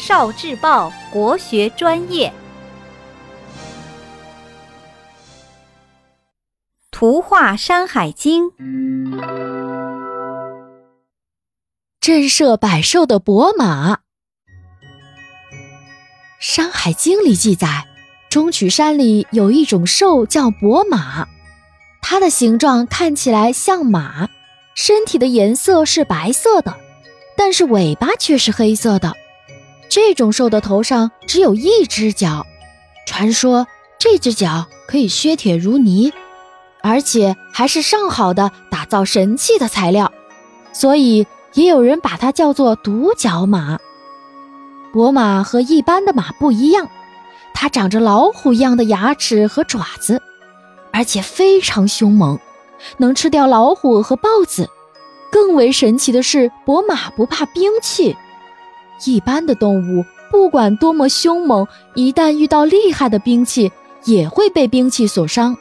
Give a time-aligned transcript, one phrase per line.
[0.00, 2.32] 少智报国学专业，
[6.90, 8.46] 图画《山海经》，
[12.00, 13.96] 震慑百兽的伯马。
[16.40, 17.86] 《山海经》里记载，
[18.30, 21.28] 中曲山里有一种兽叫伯马，
[22.00, 24.30] 它的形状看起来像马，
[24.74, 26.74] 身体的颜色是白色的，
[27.36, 29.14] 但是尾巴却是黑色的。
[29.90, 32.46] 这种兽的头上只有一只脚，
[33.06, 33.66] 传说
[33.98, 36.12] 这只脚可以削铁如泥，
[36.80, 40.12] 而且还是上好的打造神器的材料，
[40.72, 43.80] 所以也有人把它叫做独角马。
[44.92, 46.88] 伯马和一般的马不一样，
[47.52, 50.22] 它长着老虎一样的牙齿和爪子，
[50.92, 52.38] 而且非常凶猛，
[52.98, 54.70] 能吃掉老虎和豹子。
[55.32, 58.16] 更为神奇的是，伯马不怕兵器。
[59.04, 63.70] 一般的动物不管多么凶猛，一旦遇到厉害的兵器，
[64.04, 65.56] 也会被兵器所伤。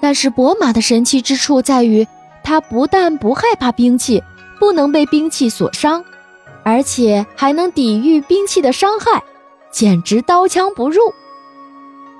[0.00, 2.06] 但是伯马的神奇之处在于，
[2.42, 4.22] 它不但不害怕兵器，
[4.58, 6.04] 不能被兵器所伤，
[6.64, 9.22] 而且还能抵御兵器的伤害，
[9.70, 11.00] 简直刀枪不入。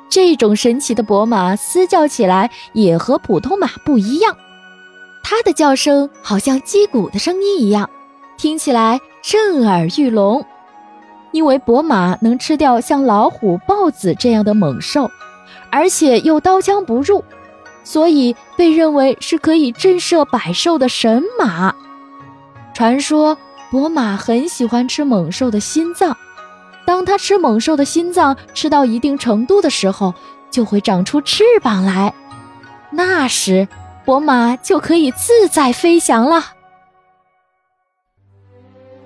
[0.08, 4.36] 这种神奇的伯马嘶叫起来也和普通马不一样，
[5.24, 7.90] 它的叫声好像击鼓的声音一样，
[8.36, 9.00] 听起来。
[9.22, 10.44] 震耳欲聋，
[11.30, 15.08] 因为伯马能吃掉像老虎、豹子这样的猛兽，
[15.70, 17.24] 而且又刀枪不入，
[17.84, 21.72] 所以被认为是可以震慑百兽的神马。
[22.74, 23.38] 传说
[23.70, 26.16] 伯马很喜欢吃猛兽的心脏，
[26.84, 30.12] 当它吃猛兽的心脏吃到一定程度的时候，
[30.50, 32.12] 就会长出翅膀来，
[32.90, 33.68] 那时
[34.04, 36.44] 伯马就可以自在飞翔了。